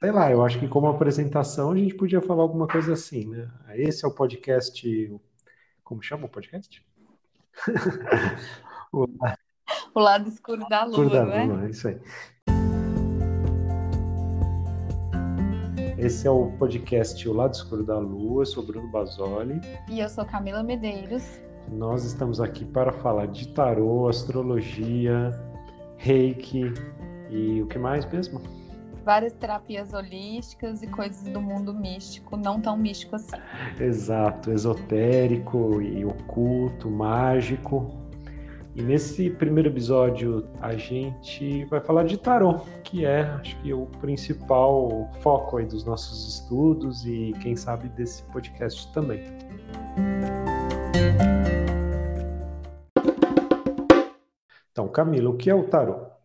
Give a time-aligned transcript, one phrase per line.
[0.00, 3.50] sei lá, eu acho que como apresentação a gente podia falar alguma coisa assim, né?
[3.74, 5.20] Esse é o podcast.
[5.84, 6.82] Como chama o podcast?
[8.92, 9.06] o,
[9.94, 11.44] o lado escuro da lua, escuro da né?
[11.44, 12.00] lua, é isso aí.
[15.98, 19.60] Esse é o podcast O Lado Escuro da Lua, eu sou Bruno Basoli.
[19.86, 21.22] E eu sou Camila Medeiros.
[21.70, 25.30] Nós estamos aqui para falar de tarô, astrologia,
[25.98, 26.72] reiki
[27.28, 28.40] e o que mais mesmo?
[29.04, 33.36] Várias terapias holísticas e coisas do mundo místico, não tão místico assim.
[33.78, 37.90] Exato, esotérico e oculto, mágico.
[38.74, 43.86] E nesse primeiro episódio a gente vai falar de tarô, que é, acho que, o
[44.00, 49.24] principal foco aí dos nossos estudos e, quem sabe, desse podcast também.
[54.70, 56.19] Então, Camila, o que é o tarô?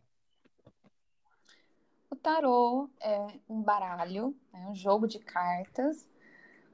[2.25, 6.09] Tarô é um baralho, é um jogo de cartas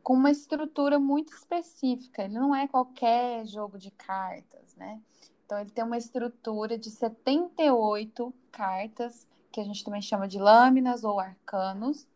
[0.01, 2.23] com uma estrutura muito específica.
[2.23, 5.01] Ele não é qualquer jogo de cartas, né?
[5.45, 11.03] Então, ele tem uma estrutura de 78 cartas, que a gente também chama de lâminas
[11.03, 12.07] ou arcanos,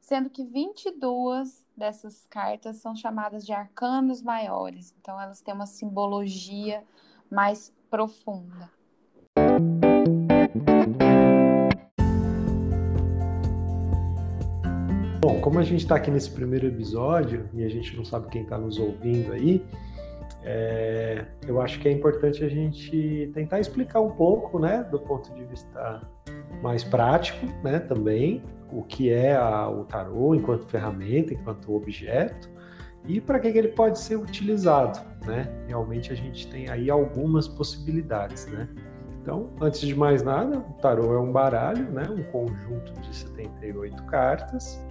[0.00, 4.94] sendo que 22 dessas cartas são chamadas de arcanos maiores.
[5.00, 6.86] Então, elas têm uma simbologia
[7.28, 8.70] mais profunda.
[15.26, 18.42] Bom, como a gente está aqui nesse primeiro episódio e a gente não sabe quem
[18.42, 19.64] está nos ouvindo aí,
[20.42, 25.32] é, eu acho que é importante a gente tentar explicar um pouco, né, do ponto
[25.32, 26.02] de vista
[26.62, 32.50] mais prático, né, também, o que é a, o tarô enquanto ferramenta, enquanto objeto,
[33.06, 35.50] e para que, que, ele pode ser utilizado, né?
[35.66, 38.68] Realmente a gente tem aí algumas possibilidades, né?
[39.22, 42.06] Então, antes de mais nada, o tarô é um baralho, né?
[42.10, 44.84] Um conjunto de 78 cartas,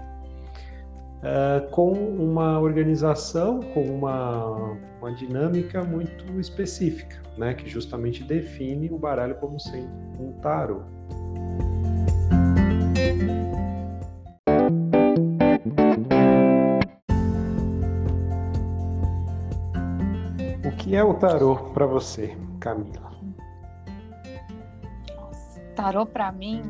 [1.23, 8.97] uh, com uma organização, com uma, uma dinâmica muito específica, né, que justamente define o
[8.97, 9.89] baralho como sendo
[10.19, 10.81] um tarô.
[20.65, 23.13] O que é o tarô para você, Camila?
[25.83, 26.61] tarô para mim,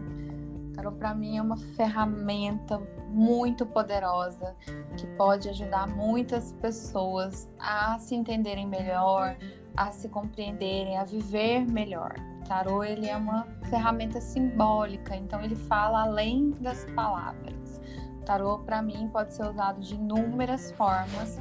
[0.74, 2.82] tarô para mim é uma ferramenta
[3.14, 4.56] muito poderosa
[4.98, 9.38] que pode ajudar muitas pessoas a se entenderem melhor,
[9.78, 12.16] a se compreenderem, a viver melhor.
[12.42, 17.80] O tarô ele é uma ferramenta simbólica, então ele fala além das palavras.
[18.22, 21.40] O tarô para mim pode ser usado de inúmeras formas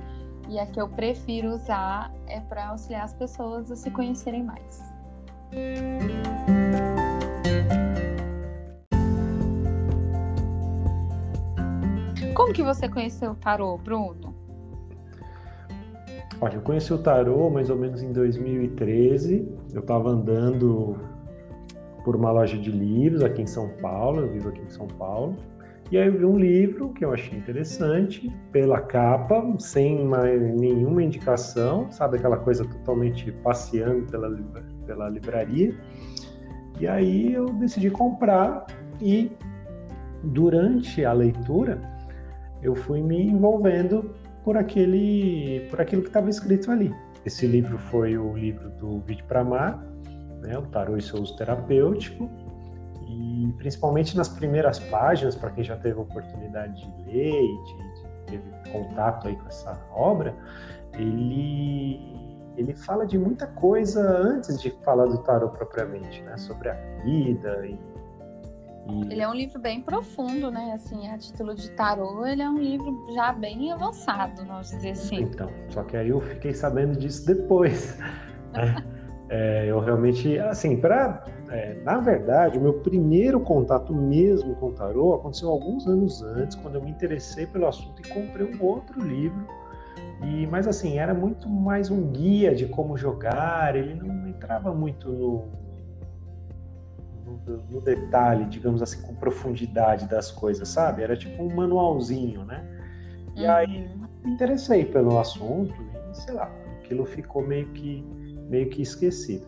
[0.49, 4.83] e a que eu prefiro usar é para auxiliar as pessoas a se conhecerem mais.
[12.43, 14.35] Como que você conheceu o tarô, Bruno?
[16.41, 19.49] Olha, eu conheci o tarô mais ou menos em 2013.
[19.73, 20.99] Eu estava andando
[22.05, 25.37] por uma loja de livros aqui em São Paulo, eu vivo aqui em São Paulo.
[25.89, 31.01] E aí eu vi um livro que eu achei interessante, pela capa, sem mais nenhuma
[31.01, 34.29] indicação, sabe aquela coisa totalmente passeando pela,
[34.85, 35.79] pela livraria.
[36.81, 38.67] E aí eu decidi comprar
[39.01, 39.31] e
[40.25, 41.93] durante a leitura
[42.63, 44.15] eu fui me envolvendo
[44.45, 46.95] por aquele, por aquilo que estava escrito ali.
[47.25, 49.45] Esse livro foi o livro do Vídeo para
[50.41, 52.29] né, o Tarô e seu uso terapêutico,
[53.09, 58.37] e principalmente nas primeiras páginas, para quem já teve a oportunidade de ler e de,
[58.37, 60.35] de ter contato aí com essa obra,
[60.95, 62.21] ele
[62.55, 66.37] ele fala de muita coisa antes de falar do tarot propriamente, né?
[66.37, 67.79] Sobre a vida e
[68.89, 69.13] e...
[69.13, 70.73] Ele é um livro bem profundo, né?
[70.75, 75.23] Assim, a título de tarô, ele é um livro já bem avançado, vamos dizer assim.
[75.23, 77.99] Então, só que aí eu fiquei sabendo disso depois.
[78.53, 78.77] Né?
[79.31, 85.15] é, eu realmente, assim, para, é, na verdade, o meu primeiro contato mesmo com tarô
[85.15, 89.47] aconteceu alguns anos antes, quando eu me interessei pelo assunto e comprei um outro livro.
[90.23, 95.11] E, mas assim, era muito mais um guia de como jogar, ele não entrava muito
[95.11, 95.49] no,
[97.47, 101.03] no, no, detalhe, digamos assim, com profundidade das coisas, sabe?
[101.03, 102.65] Era tipo um manualzinho, né?
[103.35, 103.51] E uhum.
[103.51, 103.91] aí
[104.25, 105.75] me interessei pelo assunto
[106.11, 108.05] e, sei lá, aquilo ficou meio que,
[108.49, 109.47] meio que esquecido.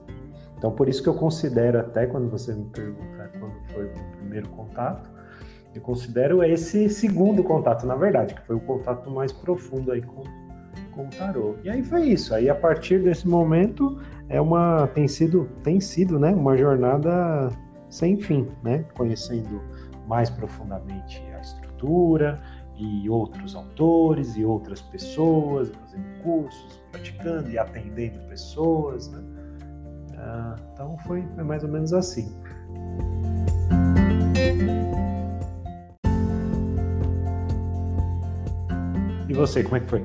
[0.56, 4.48] Então, por isso que eu considero, até quando você me perguntar quando foi o primeiro
[4.50, 5.10] contato,
[5.74, 10.22] eu considero esse segundo contato, na verdade, que foi o contato mais profundo aí com,
[10.92, 11.56] com o tarô.
[11.64, 12.32] E aí foi isso.
[12.34, 17.50] Aí a partir desse momento é uma tem sido tem sido, né, uma jornada
[17.94, 18.84] sem fim, né?
[18.96, 19.62] Conhecendo
[20.08, 22.42] mais profundamente a estrutura
[22.76, 29.22] e outros autores e outras pessoas, fazendo cursos, praticando e atendendo pessoas, né?
[30.16, 32.36] Ah, então foi, mais ou menos assim.
[39.28, 40.04] E você, como é que foi?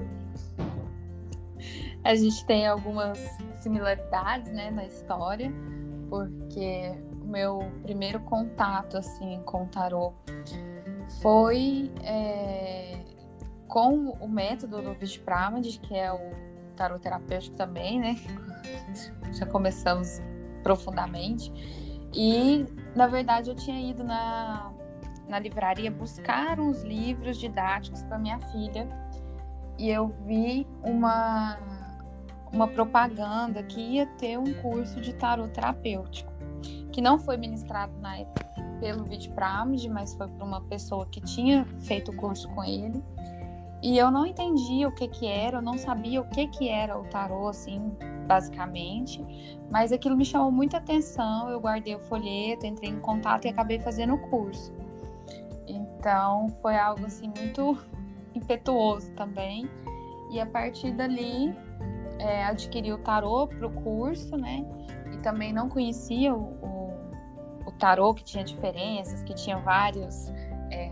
[2.03, 3.17] A gente tem algumas
[3.61, 5.51] similaridades, né, na história,
[6.09, 10.13] porque meu primeiro contato, assim, com o tarô
[11.21, 12.97] foi é,
[13.67, 16.31] com o método do Vishpramad, que é o
[16.75, 18.15] tarô terapêutico também, né?
[19.33, 20.19] Já começamos
[20.63, 21.51] profundamente.
[22.13, 22.65] E,
[22.95, 24.71] na verdade, eu tinha ido na,
[25.27, 28.87] na livraria buscar uns livros didáticos para minha filha
[29.77, 31.57] e eu vi uma,
[32.51, 36.28] uma propaganda que ia ter um curso de tarô terapêutico,
[36.99, 38.45] que não foi ministrado na época
[38.81, 43.01] pelo Vidpramid, mas foi por uma pessoa que tinha feito o curso com ele.
[43.81, 46.99] E eu não entendia o que que era, eu não sabia o que que era
[46.99, 47.89] o tarô, assim,
[48.27, 49.25] basicamente.
[49.71, 53.79] Mas aquilo me chamou muita atenção, eu guardei o folheto, entrei em contato e acabei
[53.79, 54.73] fazendo o curso.
[55.67, 57.77] Então, foi algo, assim, muito
[58.35, 59.69] impetuoso também.
[60.31, 61.55] E a partir dali,
[62.19, 64.65] é, adquiri o tarô para o curso, né?
[65.13, 66.78] E também não conhecia o, o,
[67.79, 70.29] tarô, que tinha diferenças, que tinha vários,
[70.69, 70.89] é,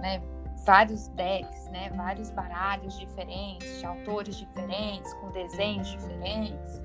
[0.00, 0.22] né,
[0.64, 1.90] vários decks, né?
[1.90, 6.82] Vários baralhos diferentes, de autores diferentes, com desenhos diferentes.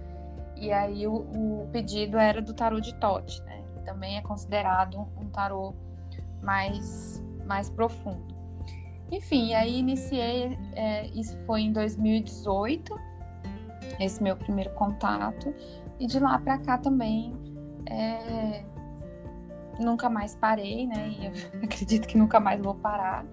[0.55, 3.61] E aí o, o pedido era do tarô de Tote, né?
[3.85, 5.73] Também é considerado um tarô
[6.41, 8.33] mais, mais profundo.
[9.11, 12.97] Enfim, aí iniciei, é, isso foi em 2018,
[13.99, 15.53] esse meu primeiro contato,
[15.99, 17.35] e de lá para cá também
[17.85, 18.63] é,
[19.79, 21.09] nunca mais parei, né?
[21.09, 21.31] E eu
[21.63, 23.25] acredito que nunca mais vou parar,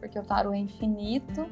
[0.00, 1.46] porque o tarô é infinito.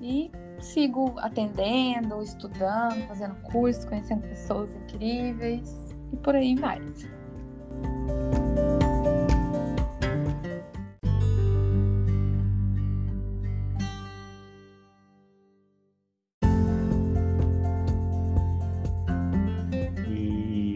[0.00, 0.30] E
[0.60, 6.80] sigo atendendo, estudando, fazendo cursos, conhecendo pessoas incríveis e por aí vai.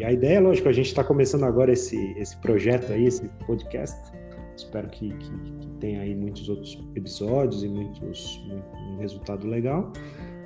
[0.06, 4.00] A ideia, lógico, a gente está começando agora esse, esse projeto aí, esse podcast.
[4.56, 5.30] Espero que, que,
[5.60, 9.92] que tenha aí muitos outros episódios e muitos, muito, um resultado legal.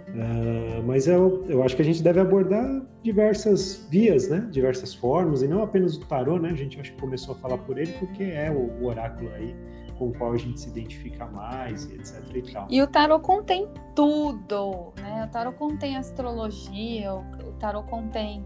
[0.09, 4.49] Uh, mas eu, eu acho que a gente deve abordar diversas vias, né?
[4.51, 6.49] Diversas formas, e não apenas o tarô, né?
[6.49, 9.55] A gente acho que começou a falar por ele porque é o, o oráculo aí
[9.99, 12.67] com o qual a gente se identifica mais e etc e tal.
[12.71, 15.27] E o tarô contém tudo, né?
[15.29, 18.43] O tarô contém astrologia, o, o tarô contém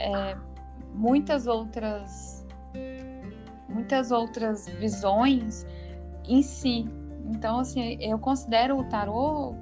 [0.00, 0.36] é,
[0.94, 2.46] muitas outras
[3.68, 5.64] muitas outras visões
[6.24, 6.86] em si.
[7.26, 9.54] Então, assim, eu considero o tarô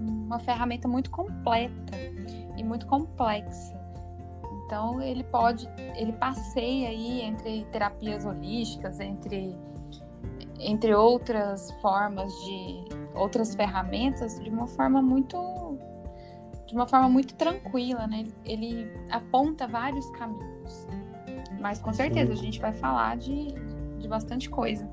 [0.00, 1.96] uma ferramenta muito completa
[2.56, 3.74] e muito complexa.
[4.66, 9.56] Então, ele pode, ele passeia aí entre terapias holísticas, entre
[10.58, 12.84] entre outras formas de
[13.14, 15.78] outras ferramentas de uma forma muito
[16.66, 18.20] de uma forma muito tranquila, né?
[18.20, 20.53] Ele, ele aponta vários caminhos.
[21.60, 23.48] Mas com certeza a gente vai falar de,
[23.98, 24.88] de bastante coisa.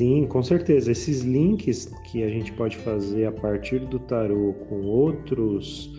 [0.00, 0.90] Sim, com certeza.
[0.90, 5.94] Esses links que a gente pode fazer a partir do tarô com outros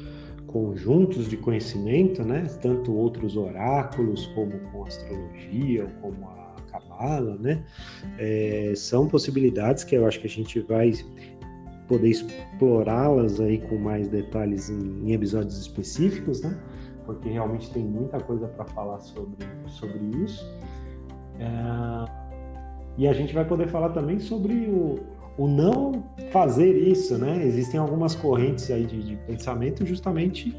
[0.48, 2.48] conjuntos de conhecimento, né?
[2.62, 7.64] Tanto outros oráculos como com astrologia, ou como a cabala, né?
[8.18, 10.92] É, são possibilidades que eu acho que a gente vai
[11.92, 16.58] poder explorá-las aí com mais detalhes em, em, episódios específicos, né?
[17.06, 19.36] Porque realmente tem muita coisa para falar sobre,
[19.68, 20.50] sobre isso.
[21.38, 22.06] É,
[22.98, 25.00] e a gente vai poder falar também sobre o,
[25.38, 27.46] o não fazer isso, né?
[27.46, 30.56] Existem algumas correntes aí de, de pensamento justamente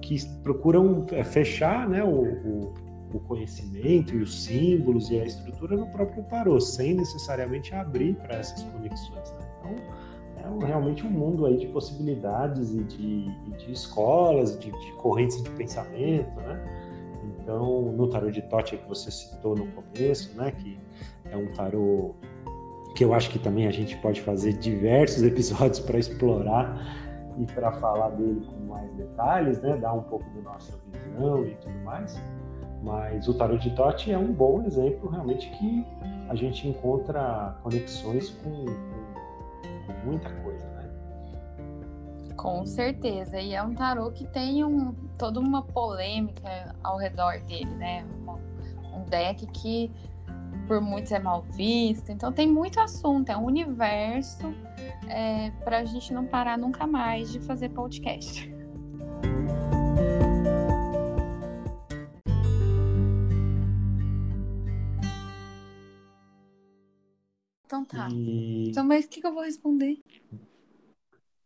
[0.00, 2.74] que procuram é, fechar né, o, o
[3.12, 8.36] o conhecimento e os símbolos e a estrutura no próprio tarô, sem necessariamente abrir para
[8.36, 9.32] essas conexões.
[9.32, 9.48] Né?
[9.58, 9.74] Então,
[10.64, 15.50] realmente um mundo aí de possibilidades e de, e de escolas, de, de, correntes de
[15.50, 16.86] pensamento, né?
[17.24, 20.78] Então, no tarô de Tote que você citou no começo, né, que
[21.30, 22.14] é um tarô
[22.96, 26.96] que eu acho que também a gente pode fazer diversos episódios para explorar
[27.38, 31.54] e para falar dele com mais detalhes, né, dar um pouco da nossa visão e
[31.56, 32.20] tudo mais.
[32.82, 35.84] Mas o tarot de Tote é um bom exemplo realmente que
[36.28, 39.05] a gente encontra conexões com, com
[40.04, 40.90] muita coisa, né?
[42.36, 43.40] Com certeza.
[43.40, 48.04] E é um tarot que tem um, toda uma polêmica ao redor dele, né?
[48.20, 48.34] Uma,
[48.94, 49.90] um deck que
[50.66, 52.10] por muitos é mal visto.
[52.10, 54.52] Então tem muito assunto, é um universo
[55.08, 58.55] é, para a gente não parar nunca mais de fazer podcast.
[67.66, 68.08] Então tá.
[68.12, 68.70] E...
[68.70, 69.98] Então, mas o que, que eu vou responder?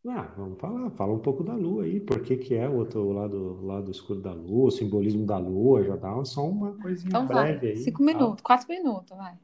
[0.07, 3.13] Ah, vamos falar, fala um pouco da Lua aí, por que, que é o outro
[3.13, 7.27] lado, lado escuro da Lua, o simbolismo da Lua, já dá só uma coisinha então
[7.27, 7.69] breve vai.
[7.71, 7.77] aí.
[7.77, 8.05] Cinco tá?
[8.05, 9.35] minutos, quatro minutos, vai.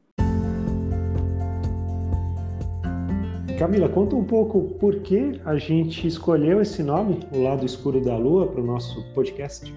[3.59, 8.17] Camila, conta um pouco por que a gente escolheu esse nome, o lado escuro da
[8.17, 9.73] Lua, para o nosso podcast.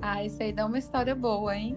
[0.00, 1.76] Ah, isso aí dá uma história boa, hein?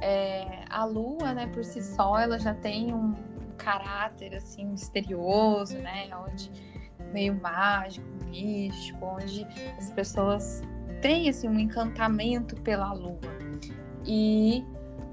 [0.00, 3.29] É, a Lua, né, por si só, ela já tem um
[3.62, 6.50] caráter assim misterioso, né, onde
[7.12, 10.62] meio mágico, místico, onde as pessoas
[11.00, 13.18] têm assim, um encantamento pela lua.
[14.04, 14.64] E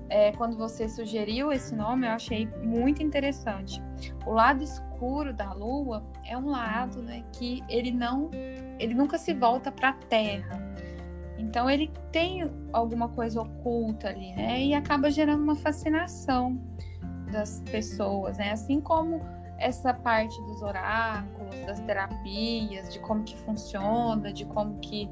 [0.10, 3.82] é, quando você sugeriu esse nome, eu achei muito interessante.
[4.25, 8.30] O lado escuro da lua é um lado né, que ele não,
[8.80, 10.66] ele nunca se volta para a Terra.
[11.38, 14.60] Então ele tem alguma coisa oculta ali, né?
[14.63, 16.60] E acaba gerando uma fascinação
[17.32, 18.52] das pessoas, né?
[18.52, 19.22] Assim como
[19.58, 25.10] essa parte dos oráculos, das terapias, de como que funciona, de como que,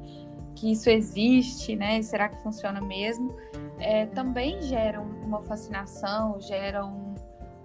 [0.54, 2.00] que isso existe, né?
[2.02, 3.34] Será que funciona mesmo?
[3.78, 7.14] É, também geram uma fascinação, geram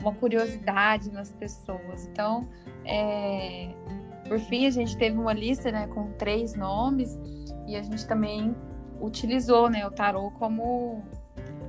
[0.01, 2.05] uma curiosidade nas pessoas.
[2.07, 2.47] Então,
[2.85, 3.73] é,
[4.27, 7.19] por fim, a gente teve uma lista né, com três nomes
[7.67, 8.55] e a gente também
[8.99, 11.03] utilizou né, o tarô como,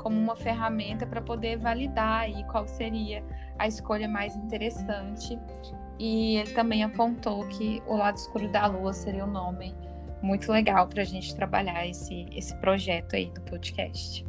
[0.02, 3.24] como uma ferramenta para poder validar aí qual seria
[3.58, 5.38] a escolha mais interessante.
[5.98, 9.74] E ele também apontou que o lado escuro da lua seria um nome
[10.20, 14.24] muito legal para a gente trabalhar esse, esse projeto aí do podcast.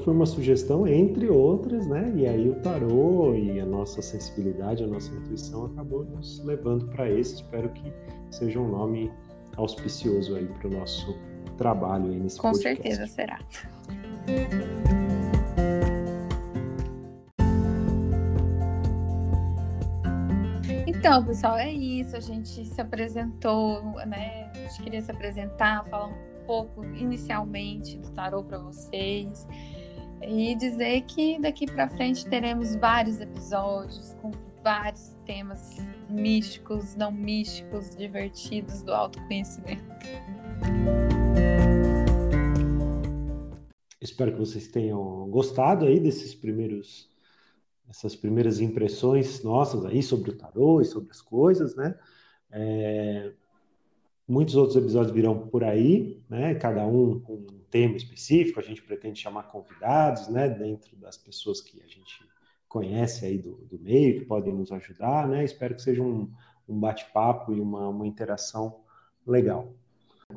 [0.00, 2.12] Foi uma sugestão entre outras, né?
[2.16, 7.10] E aí o tarô e a nossa sensibilidade, a nossa intuição acabou nos levando para
[7.10, 7.36] esse.
[7.36, 7.92] Espero que
[8.30, 9.12] seja um nome
[9.56, 11.16] auspicioso aí para o nosso
[11.56, 12.82] trabalho aí nesse Com podcast.
[12.82, 13.38] certeza será.
[20.86, 22.16] Então, pessoal, é isso.
[22.16, 24.50] A gente se apresentou, né?
[24.54, 29.46] A gente queria se apresentar, falar um pouco inicialmente do tarô para vocês
[30.22, 34.30] e dizer que daqui para frente teremos vários episódios com
[34.62, 39.82] vários temas místicos, não místicos, divertidos do autoconhecimento.
[44.00, 47.08] Espero que vocês tenham gostado aí desses primeiros
[47.88, 51.98] essas primeiras impressões nossas aí sobre o tarô e sobre as coisas, né?
[52.52, 53.32] É,
[54.30, 56.54] muitos outros episódios virão por aí, né?
[56.54, 58.60] Cada um com um tema específico.
[58.60, 60.48] A gente pretende chamar convidados, né?
[60.48, 62.24] Dentro das pessoas que a gente
[62.68, 65.44] conhece aí do, do meio, que podem nos ajudar, né?
[65.44, 66.30] Espero que seja um,
[66.68, 68.80] um bate-papo e uma, uma interação
[69.26, 69.74] legal.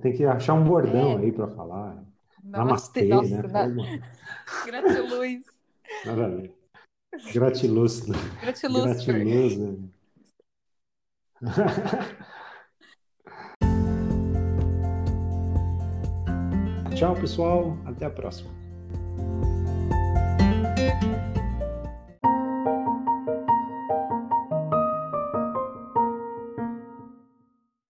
[0.02, 1.26] Tem que achar um bordão é.
[1.26, 2.04] aí para falar.
[2.44, 4.02] Namastê, Namastê nossa, né?
[4.66, 5.46] Gratiluz.
[6.04, 6.52] Nada a ver.
[7.32, 8.00] Gratiluz.
[8.42, 8.84] Gratiluz.
[8.84, 9.78] Gratiluz, né?
[16.96, 17.78] Tchau, pessoal.
[17.86, 18.63] Até a próxima.